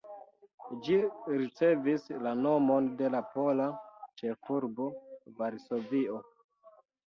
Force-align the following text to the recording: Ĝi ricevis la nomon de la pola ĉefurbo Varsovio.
Ĝi 0.85 0.95
ricevis 1.31 2.07
la 2.29 2.31
nomon 2.39 2.89
de 3.03 3.13
la 3.17 3.21
pola 3.35 3.69
ĉefurbo 4.23 4.91
Varsovio. 5.45 6.19